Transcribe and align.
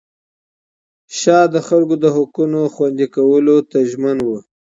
شاه 1.19 1.45
د 1.53 1.55
خلکو 1.67 1.95
د 2.03 2.05
حقونو 2.15 2.61
خوندي 2.73 3.07
کولو 3.15 3.57
ته 3.71 3.77
ژمن 3.89 4.17
و. 4.23 4.29